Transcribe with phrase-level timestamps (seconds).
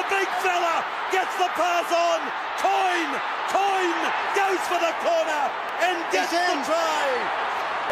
[0.00, 0.80] the big fella
[1.12, 2.20] gets the pass on.
[2.56, 3.12] Coyne,
[3.52, 5.44] Coyne goes for the corner
[5.84, 7.04] and gets the try.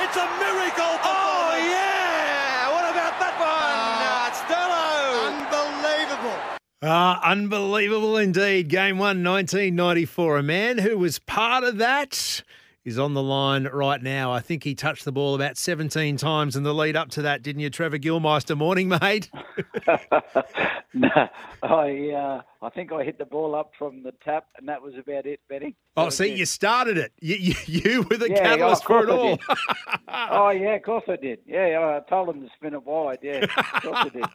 [0.01, 0.95] It's a miracle.
[1.05, 2.73] Oh, yeah.
[2.73, 3.99] What about that one?
[4.01, 4.19] Uh,
[5.29, 6.39] Unbelievable.
[6.83, 8.69] Ah, unbelievable indeed.
[8.69, 10.39] Game one, 1994.
[10.39, 12.43] A man who was part of that
[12.85, 14.33] is on the line right now.
[14.33, 17.43] I think he touched the ball about 17 times in the lead up to that,
[17.43, 18.57] didn't you, Trevor Gillmeister?
[18.57, 19.31] Morning, mate.
[20.95, 21.29] no,
[21.63, 24.95] I uh, I think I hit the ball up from the tap, and that was
[24.95, 25.77] about it, Benny.
[25.97, 26.39] Oh, That see, it.
[26.39, 27.13] you started it.
[27.21, 29.39] You, you, you were the Yeah, catalyst for it all.
[30.09, 31.39] oh yeah, of course I did.
[31.47, 33.19] Yeah, I told him to spin it wide.
[33.23, 34.25] Yeah, of course I did.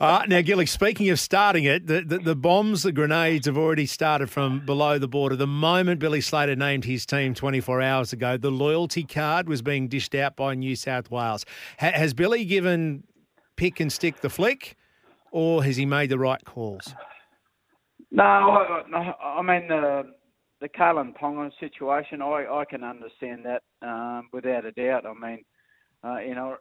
[0.00, 3.86] Uh, now, Gilly, speaking of starting it, the, the, the bombs, the grenades have already
[3.86, 5.36] started from below the border.
[5.36, 9.86] The moment Billy Slater named his team 24 hours ago, the loyalty card was being
[9.86, 11.44] dished out by New South Wales.
[11.78, 13.04] Ha- has Billy given
[13.56, 14.76] pick and stick the flick,
[15.32, 16.94] or has he made the right calls?
[18.10, 20.12] No, I, I mean the
[20.60, 22.22] the Kalyn Ponga situation.
[22.22, 25.06] I I can understand that um, without a doubt.
[25.06, 25.44] I mean,
[26.04, 26.56] uh, you know,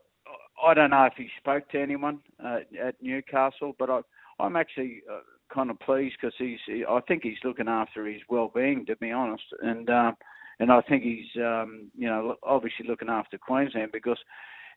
[0.65, 3.99] I don't know if he spoke to anyone uh, at Newcastle, but I
[4.39, 5.19] I'm actually uh,
[5.53, 9.11] kind of pleased because he's he, I think he's looking after his well-being, to be
[9.11, 10.15] honest, and um,
[10.59, 14.19] and I think he's um, you know obviously looking after Queensland because.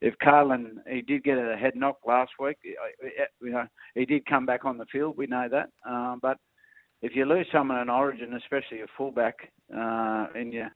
[0.05, 2.59] If Kalyn, he did get a head knock last week.
[2.63, 5.17] You know, he did come back on the field.
[5.17, 6.37] We know that, um, but
[7.01, 9.35] if you lose someone in Origin, especially a fullback,
[9.75, 10.67] uh, and you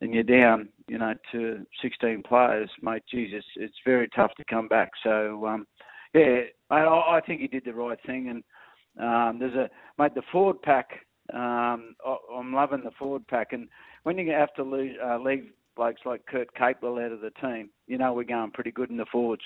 [0.00, 4.68] and you're down, you know, to 16 players, mate, Jesus, it's very tough to come
[4.68, 4.90] back.
[5.02, 5.66] So, um,
[6.14, 8.28] yeah, I, I think he did the right thing.
[8.28, 10.90] And um, there's a mate, the forward pack.
[11.32, 13.68] Um, I, I'm loving the forward pack, and
[14.04, 17.70] when you have to lose, uh, leave blokes like Kurt Capewell out of the team,
[17.86, 19.42] you know we're going pretty good in the forwards.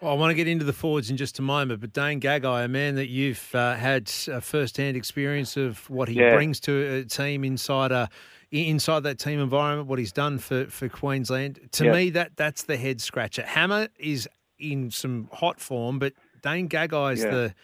[0.00, 2.64] Well, I want to get into the forwards in just a moment, but Dane Gagai,
[2.64, 6.30] a man that you've uh, had uh, first-hand experience of what he Yeah.
[6.34, 8.08] brings to a team inside a
[8.52, 11.58] inside that team environment, what he's done for, for Queensland.
[11.72, 11.92] To Yeah.
[11.92, 13.42] me, that that's the head scratcher.
[13.42, 14.28] Hammer is
[14.58, 16.12] in some hot form, but
[16.42, 17.30] Dane Gagai is Yeah.
[17.30, 17.54] the.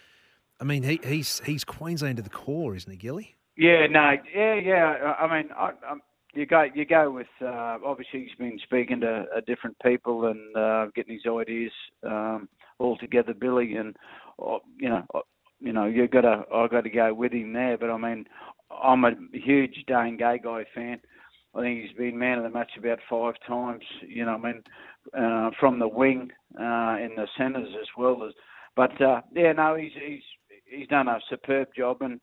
[0.59, 3.37] I mean, he, he's he's Queensland to the core, isn't he, Gilly?
[3.57, 5.15] Yeah, no, yeah, yeah.
[5.19, 5.95] I I mean, I, I,
[6.33, 7.27] you go, you go with.
[7.41, 11.71] Uh, obviously, he's been speaking to uh, different people and uh, getting his ideas
[12.03, 12.49] um,
[12.79, 13.75] all together, Billy.
[13.75, 13.95] And
[14.43, 15.19] uh, you know, uh,
[15.59, 17.77] you know, you got to, I got to go with him there.
[17.77, 18.25] But I mean,
[18.71, 20.99] I'm a huge Dane Gagai fan.
[21.55, 23.83] I think he's been man of the match about five times.
[24.07, 24.63] You know, I mean,
[25.17, 28.33] uh, from the wing uh, in the centres as well as.
[28.75, 30.23] But uh, yeah, no, he's he's
[30.65, 32.19] he's done a superb job, and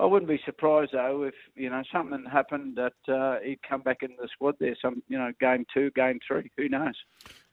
[0.00, 3.98] I wouldn't be surprised though if you know something happened that uh, he'd come back
[4.02, 4.76] into the squad there.
[4.80, 6.94] Some you know game two, game three, who knows?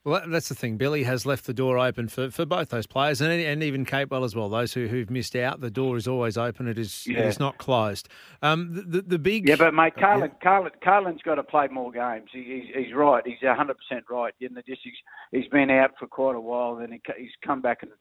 [0.04, 0.78] Well, that's the thing.
[0.78, 4.24] Billy has left the door open for, for both those players and, and even Capewell
[4.24, 4.48] as well.
[4.48, 6.70] Those who, who've missed out, the door is always open.
[6.70, 7.24] It is, Yeah.
[7.28, 8.08] is not closed.
[8.42, 9.50] Um, the, the, the big.
[9.50, 12.30] Yeah, but mate, Kalyn, Kalyn, Kalyn's got to play more games.
[12.32, 12.44] He,
[12.74, 13.22] he's, he's right.
[13.28, 14.34] He's hundred percent right.
[14.40, 14.94] You know, just he's,
[15.34, 17.92] he's been out for quite a while, and he, he's come back and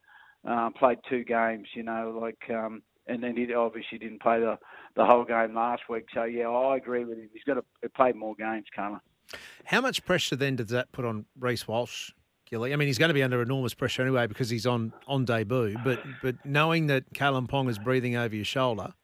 [0.49, 1.67] uh, played two games.
[1.75, 4.59] You know, like um, and then he obviously didn't play the
[4.97, 6.07] the whole game last week.
[6.15, 7.29] So yeah, I agree with him.
[7.33, 9.01] He's got to play more games, Kalyn.
[9.65, 12.13] How much pressure then does that put on Reece Walsh,
[12.49, 12.73] Gilly?
[12.73, 15.77] I mean, he's going to be under enormous pressure anyway because he's on, on debut.
[15.85, 18.95] But but knowing that Kalyn Ponga is breathing over your shoulder,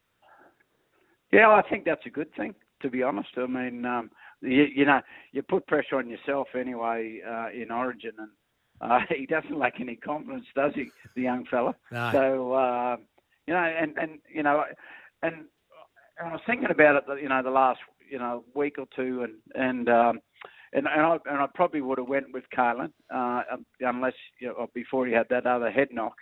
[1.31, 2.55] Yeah, I think that's a good thing.
[2.81, 7.21] To be honest, I mean, um, you, you know, you put pressure on yourself anyway
[7.25, 8.29] uh, in Origin, and
[8.81, 11.75] uh, he doesn't lack any confidence, does he, the young fella?
[11.91, 12.11] No.
[12.11, 12.97] So uh,
[13.47, 14.63] you know, and and you know,
[15.21, 15.35] and,
[16.19, 19.23] and I was thinking about it, you know, the last you know week or two,
[19.23, 20.19] and and um,
[20.73, 23.43] and and I, and I probably would have went with Kalyn uh,
[23.81, 26.15] unless you know, before he had that other head knock,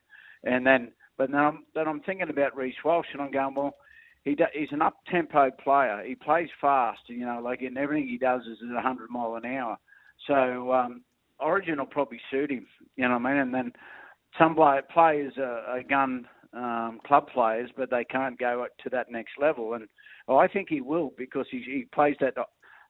[0.44, 3.76] and then but then I'm then I'm thinking about Reece Walsh, and I'm going well
[4.24, 6.04] he do, he's an up tempo player.
[6.06, 9.46] He plays fast, you know, like in everything he does is at 100 mile an
[9.46, 9.78] hour.
[10.28, 11.02] So um,
[11.40, 13.42] Origin will probably suit him, you know what I mean?
[13.42, 13.74] And then
[14.38, 19.12] some play, players are, are gun um, club players, but they can't go to that
[19.12, 19.74] next level.
[19.74, 19.88] And
[20.28, 22.38] oh, I think he will because he, he plays that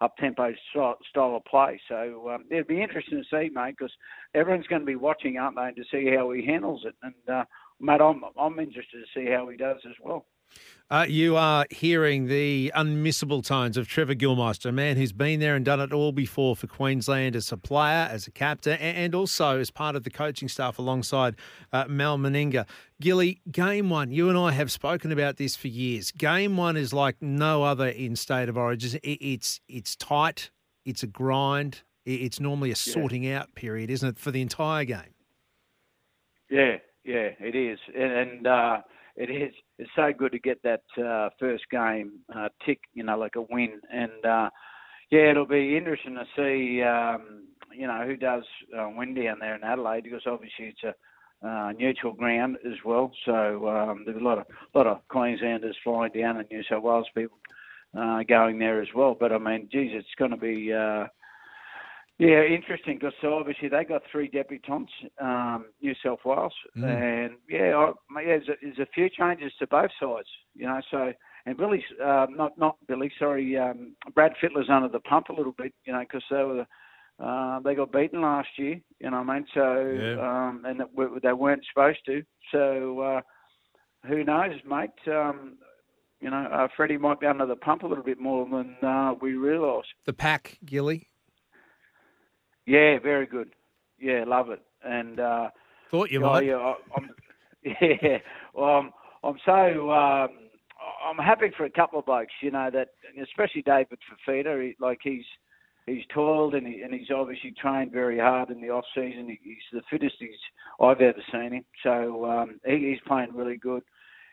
[0.01, 1.79] up tempo style of play.
[1.87, 3.93] So um, it'd be interesting to see, mate, because
[4.33, 6.95] everyone's going to be watching, aren't they, to see how he handles it.
[7.03, 7.43] And uh,
[7.79, 10.25] mate, I'm I'm interested to see how he does as well.
[10.89, 15.55] Uh, you are hearing the unmissable tones of Trevor Gillmeister, a man who's been there
[15.55, 19.57] and done it all before for Queensland as a player, as a captain, and also
[19.57, 21.37] as part of the coaching staff alongside
[21.71, 22.67] uh, Mal Meninga.
[22.99, 26.11] Gilly, game one, you and I have spoken about this for years.
[26.11, 28.99] Game one is like no other in State of Origin.
[29.01, 30.49] It, it's, it's tight,
[30.83, 34.83] it's a grind, it- it's normally a sorting out period, isn't it, for the entire
[34.83, 35.13] game?
[36.49, 38.77] Yeah, yeah, it is, and, and uh,
[39.15, 39.53] it is.
[39.77, 43.41] It's so good to get that uh, first game uh, tick, you know, like a
[43.41, 43.79] win.
[43.91, 44.49] And uh,
[45.09, 48.43] yeah, it'll be interesting to see, um, you know, who does
[48.77, 50.93] uh, win down there in Adelaide because obviously it's a
[51.47, 53.11] uh, neutral ground as well.
[53.25, 57.07] So um, there's a lot of lot of Queenslanders flying down and New South Wales
[57.15, 57.37] people
[57.97, 59.17] uh, going there as well.
[59.19, 61.07] But I mean, geez, it's going to be uh,
[62.25, 66.83] yeah interesting because so obviously they got three debutantes, um, New South Wales, mm.
[66.85, 70.81] and yeah, I, yeah, there's a, there's a few changes to both sides, you know.
[70.89, 71.13] So
[71.45, 75.53] and Billy's uh, not not Billy, sorry, um, Brad Fittler's under the pump a little
[75.53, 76.65] bit, you know, because they were.
[77.19, 79.45] Uh, they got beaten last year, you know what I mean?
[79.53, 80.47] So, yeah.
[80.47, 80.81] um, and
[81.21, 82.23] they weren't supposed to.
[82.51, 83.21] So, uh,
[84.07, 84.89] who knows, mate?
[85.05, 85.57] Um,
[86.19, 89.13] you know, uh, Freddie might be under the pump a little bit more than uh,
[89.21, 89.85] we realise.
[90.05, 91.10] The pack, Gilly.
[92.65, 93.49] Yeah, very good.
[93.99, 94.61] Yeah, love it.
[94.83, 95.49] And uh,
[95.89, 96.45] thought you might.
[96.45, 97.09] Yeah, I'm,
[97.63, 98.17] yeah.
[98.53, 98.91] Well, I'm,
[99.23, 100.29] I'm so um,
[101.07, 102.33] I'm happy for a couple of blokes.
[102.41, 102.89] You know that,
[103.21, 104.63] especially David Fifita.
[104.63, 105.25] He, like he's
[105.85, 109.27] he's toiled and, he, and he's obviously trained very hard in the off season.
[109.27, 110.29] He, he's the fittest he's
[110.79, 111.65] I've ever seen him.
[111.83, 113.83] So um, he, he's playing really good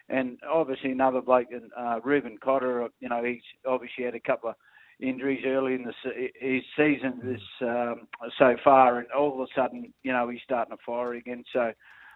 [0.09, 2.89] and obviously another bloke, uh, Reuben Cotter.
[3.01, 4.57] You know, he's obviously had a couple of
[5.01, 5.93] injuries early in the
[6.41, 8.09] his season this um,
[8.39, 11.45] so far, and all of a sudden, you know, he's starting to fire again.
[11.53, 11.73] So,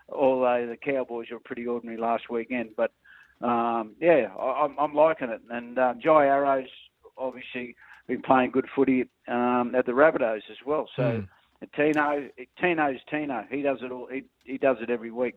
[0.09, 2.93] although the Cowboys were pretty ordinary last weekend, but
[3.41, 5.41] um, yeah, I, I'm, I'm liking it.
[5.51, 6.69] And uh, Jai Arrow's
[7.17, 7.77] obviously
[8.07, 10.89] been playing good footy um, at the Rabbitohs as well.
[10.97, 11.03] So.
[11.03, 11.29] Mm.
[11.77, 12.29] Tino,
[12.61, 13.45] Tino's Tino.
[13.49, 14.09] He does it all.
[14.11, 15.37] He, he does it every week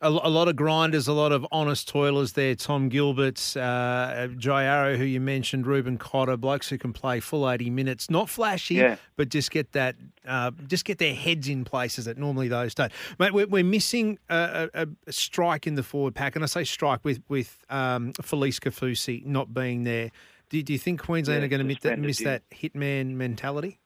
[0.00, 2.54] a, a, lot of grinders, a lot of honest toilers there.
[2.54, 7.48] Tom Gilbert, uh, Jai Arrow, who you mentioned, Reuben Cotter, blokes who can play full
[7.50, 8.96] eighty minutes, not flashy, yeah.
[9.16, 9.96] but just get that,
[10.26, 12.92] uh, just get their heads in places that normally those don't.
[13.18, 16.64] Mate, we're, we're missing a, a, a, strike in the forward pack, and I say
[16.64, 20.10] strike with with um, Felise Kaufusi not being there.
[20.50, 23.80] Do, do you think Queensland yeah, are going to miss that, miss that hitman mentality?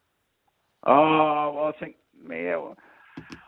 [0.85, 1.97] Oh, well, I think
[2.29, 2.57] yeah.
[2.57, 2.77] Well,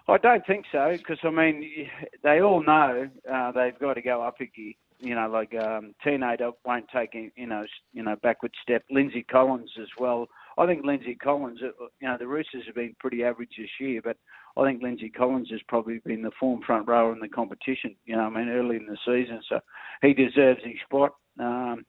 [0.08, 1.88] I don't think so because I mean
[2.22, 4.72] they all know uh, they've got to go up a gear.
[5.02, 8.82] You know, like um, Tino won't take you know you know backward step.
[8.90, 10.26] Lindsay Collins as well.
[10.58, 11.60] I think Lindsay Collins.
[11.62, 14.18] Uh, you know, the Roosters have been pretty average this year, but
[14.58, 17.96] I think Lindsay Collins has probably been the form front rower in the competition.
[18.04, 19.60] You know, I mean early in the season, so
[20.02, 21.14] he deserves his spot.
[21.38, 21.86] Um,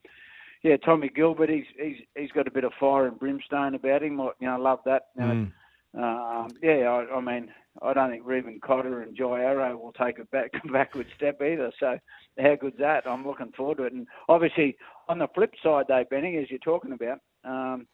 [0.62, 4.20] yeah, Tommy Gilbert, he's he's he's got a bit of fire and brimstone about him.
[4.20, 5.08] I, you know, I love that.
[5.18, 5.52] Mm.
[5.94, 7.50] Um, yeah, I, I mean,
[7.80, 11.72] I don't think Reuben Cotter and Jai Arrow will take a back backward step either.
[11.78, 11.98] So
[12.38, 13.06] how good's that?
[13.06, 13.92] I'm looking forward to it.
[13.92, 14.76] And obviously
[15.08, 17.86] on the flip side, though, Benny, as you're talking about, um,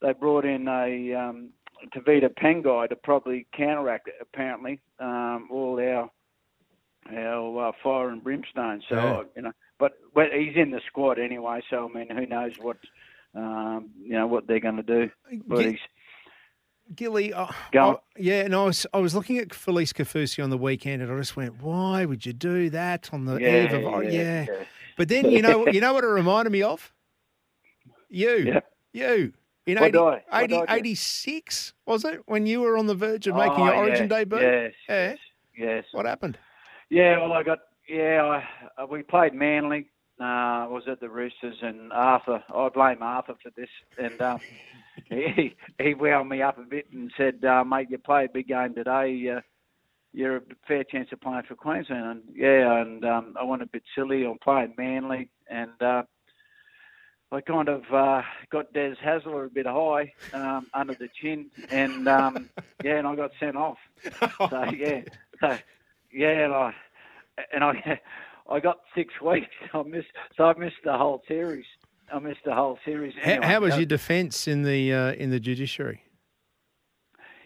[0.00, 1.50] they brought in a um,
[1.94, 6.10] Tevita Pangai to probably counteract apparently um, all our
[7.12, 8.82] our uh, fire and brimstone.
[8.88, 9.22] So yeah.
[9.36, 11.62] you know, but well, he's in the squad anyway.
[11.70, 12.78] So I mean, who knows what
[13.34, 15.10] um, you know what they're going to do?
[15.46, 15.78] But he's
[16.94, 21.02] Gilly, oh, yeah, and I was I was looking at Felise Kaufusi on the weekend,
[21.02, 24.10] and I just went, "Why would you do that on the yeah, eve of?" Yeah,
[24.10, 24.46] yeah.
[24.48, 24.64] yeah.
[24.96, 26.92] But then you know, you know what it reminded me of?
[28.08, 28.60] You, yeah.
[28.92, 29.32] you
[29.66, 29.98] in 80,
[30.32, 34.06] 80 86, was it when you were on the verge of making oh, your Origin
[34.06, 34.38] debut?
[34.38, 35.18] Yes, yes,
[35.56, 35.84] yes.
[35.90, 36.38] What happened?
[36.88, 38.40] Yeah, well, I got yeah,
[38.78, 39.90] I, uh, we played Manly.
[40.18, 42.42] Uh, was at the Roosters, and Arthur.
[42.54, 44.20] I blame Arthur for this, and.
[44.22, 44.40] Um,
[45.08, 48.48] he he wound me up a bit and said, uh, "Mate, you play a big
[48.48, 49.34] game today.
[49.36, 49.40] Uh,
[50.12, 53.66] you're a fair chance of playing for Queensland." And yeah, and um, I went a
[53.66, 54.24] bit silly.
[54.24, 56.02] I'm playing Manly, and uh,
[57.32, 62.08] I kind of uh, got Des Hasler a bit high um, under the chin, and
[62.08, 62.48] um,
[62.82, 63.78] yeah, and I got sent off.
[64.48, 65.00] So yeah,
[65.40, 65.56] so
[66.12, 66.72] yeah, and I
[67.52, 68.00] and I
[68.50, 69.48] I got six weeks.
[69.74, 71.64] I missed, so I missed the whole series.
[72.12, 73.14] I missed the whole series.
[73.22, 76.02] Anyway, how, how, was your defence in the uh, in the judiciary?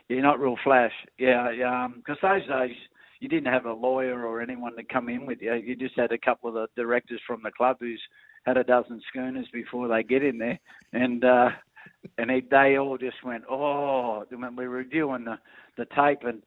[0.09, 0.93] Yeah, not real flash.
[1.19, 1.51] Yeah,
[1.97, 2.77] because um, those days
[3.21, 5.55] you didn't have a lawyer or anyone to come in with you.
[5.55, 8.03] You just had a couple of the directors from the club who's
[8.45, 10.59] had a dozen schooners before they get in there,
[10.93, 11.51] and uh,
[12.19, 15.39] and they, they all just went, oh, when we were reviewing the
[15.77, 16.43] the tape and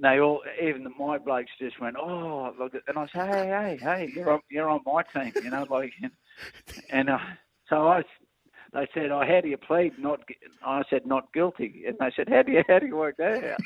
[0.00, 3.78] they all, even the, my blokes just went, oh, look, and I said, hey, hey,
[3.80, 5.92] hey, you're on, you're on my team, you know, like,
[6.90, 7.18] and, uh,
[7.68, 8.02] so I,
[8.72, 9.92] they said, oh, how do you plead?
[9.98, 10.20] Not,
[10.64, 13.44] I said, not guilty, and they said, how do you, how do you work that
[13.44, 13.60] out?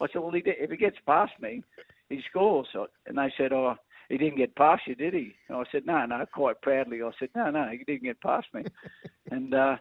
[0.00, 1.62] I said, well, he, if he gets past me,
[2.08, 2.68] he scores.
[3.06, 3.76] And they said, oh,
[4.08, 5.34] he didn't get past you, did he?
[5.48, 7.02] And I said, no, no, quite proudly.
[7.02, 8.64] I said, no, no, he didn't get past me.
[9.30, 9.76] and uh,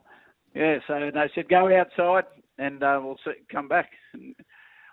[0.53, 2.25] yeah, so they said, go outside
[2.57, 3.91] and uh, we'll see, come back.
[4.13, 4.35] And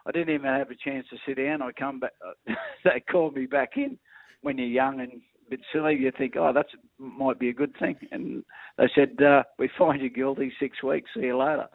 [0.07, 1.63] I didn't even have a chance to sit down.
[1.63, 2.13] I come back.
[2.85, 3.99] they called me back in
[4.43, 5.97] when you're young and bit silly.
[5.97, 6.67] You think, oh, that
[6.99, 7.97] might be a good thing.
[8.11, 8.45] And
[8.79, 11.11] they said, uh, we find you guilty six weeks.
[11.15, 11.69] See you later.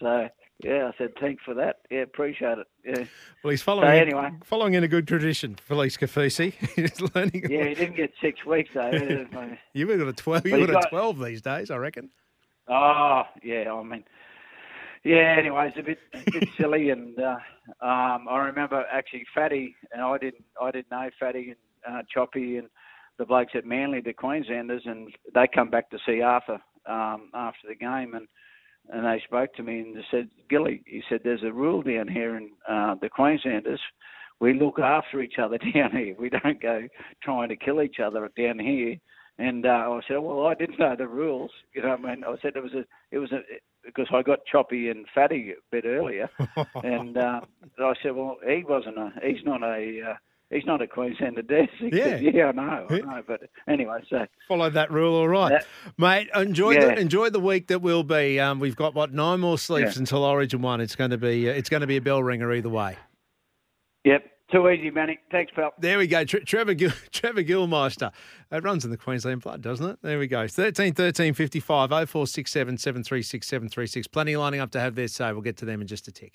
[0.00, 0.28] So
[0.62, 1.80] yeah, I said thanks for that.
[1.90, 2.66] Yeah, appreciate it.
[2.84, 3.04] Yeah.
[3.42, 4.26] Well, he's following so, anyway.
[4.28, 6.52] In, following in a good tradition, Felise Kaufusi.
[6.76, 7.46] he's learning.
[7.50, 8.90] Yeah, he didn't get six weeks though.
[9.72, 10.46] you would have got a twelve.
[10.46, 12.10] You would have twelve these days, I reckon.
[12.68, 14.04] Oh yeah, I mean,
[15.02, 15.36] yeah.
[15.38, 17.36] Anyway, it's a bit, a bit silly, and uh,
[17.80, 21.54] um, I remember actually Fatty, and I didn't, I didn't know Fatty
[21.86, 22.68] and uh, Choppy and
[23.18, 27.68] the blokes at Manly, the Queenslanders, and they come back to see Arthur um, after
[27.68, 28.26] the game, and
[28.90, 32.06] and they spoke to me and they said, Gilly, he said, there's a rule down
[32.06, 33.80] here in uh, the Queenslanders.
[34.40, 36.14] We look after each other down here.
[36.18, 36.86] We don't go
[37.22, 38.96] trying to kill each other down here.
[39.38, 41.50] And uh, I said, well, I didn't know the rules.
[41.74, 43.40] You know, I mean, I said it was a, it was a,
[43.84, 46.30] because I got choppy and fatty a bit earlier,
[46.84, 47.40] and uh,
[47.78, 50.14] I said, well, he wasn't a, he's not a, uh,
[50.50, 51.42] he's not a Queenslander.
[51.78, 53.22] He yeah, yeah, I know, I know.
[53.26, 55.66] But anyway, so follow that rule, all right, that,
[55.98, 56.28] mate.
[56.34, 56.94] Enjoy yeah.
[56.94, 58.40] the enjoy the week that will be.
[58.40, 60.00] Um, we've got what nine more sleeps yeah.
[60.00, 60.80] until Origin one.
[60.80, 62.96] It's going to be uh, it's going to be a bell ringer either way.
[64.04, 64.24] Yep.
[64.52, 65.18] Too easy, Manny.
[65.32, 65.72] Thanks, pal.
[65.78, 66.24] There we go.
[66.24, 68.12] Tre- Trevor Gil- Trevor Gillmeister.
[68.52, 69.98] It runs in the Queensland blood, doesn't it?
[70.02, 70.46] There we go.
[70.46, 74.06] 13 13 55 0467 736 736.
[74.06, 75.32] Plenty lining up to have their say.
[75.32, 76.32] We'll get to them in just a tick.